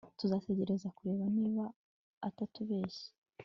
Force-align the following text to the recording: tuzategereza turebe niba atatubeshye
tuzategereza 0.19 0.93
turebe 0.97 1.25
niba 1.37 1.65
atatubeshye 2.27 3.07